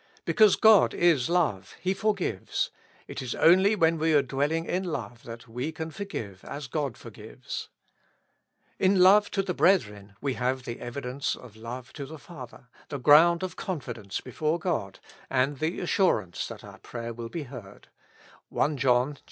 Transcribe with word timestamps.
Because 0.25 0.55
God 0.55 0.95
is 0.95 1.29
love, 1.29 1.75
He 1.79 1.93
forgives; 1.93 2.71
it 3.07 3.21
is 3.21 3.35
only 3.35 3.75
when 3.75 3.99
we 3.99 4.15
are 4.15 4.23
dwelling 4.23 4.65
in 4.65 4.83
love 4.83 5.21
that 5.25 5.47
we 5.47 5.71
can 5.71 5.91
forgive 5.91 6.43
as 6.43 6.65
God 6.65 6.97
forgives. 6.97 7.69
In 8.79 8.99
love 8.99 9.29
to 9.29 9.43
the 9.43 9.53
brethren 9.53 10.15
we 10.19 10.33
have 10.33 10.63
the 10.63 10.79
evidence 10.79 11.35
of 11.35 11.55
love 11.55 11.93
to 11.93 12.07
the 12.07 12.17
Father, 12.17 12.67
the 12.89 12.97
ground 12.97 13.43
of 13.43 13.55
confidence 13.55 14.21
before 14.21 14.57
God, 14.57 14.97
and 15.29 15.59
the 15.59 15.79
assurance 15.79 16.47
that 16.47 16.63
our 16.63 16.79
prayer 16.79 17.13
will 17.13 17.29
be 17.29 17.43
heard, 17.43 17.89
(i 18.57 18.67
John 18.73 19.11
iv. 19.11 19.19